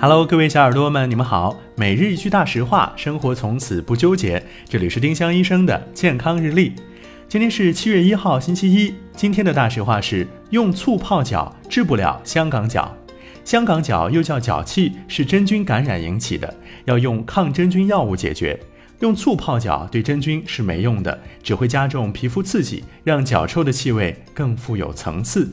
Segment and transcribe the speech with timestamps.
[0.00, 1.58] Hello，各位小耳朵们，你们好。
[1.74, 4.40] 每日一句大实话，生活从此不纠结。
[4.68, 6.72] 这里是丁香医生的健康日历。
[7.28, 8.94] 今天是七月一号，星期一。
[9.16, 12.94] 今天的大实话是：用醋泡脚治不了香港脚。
[13.44, 16.54] 香港脚又叫脚气，是真菌感染引起的，
[16.84, 18.56] 要用抗真菌药物解决。
[19.00, 25.52] 用醋泡脚对真菌是没用的，只会加重皮肤刺激，让脚臭的气味更富有层次。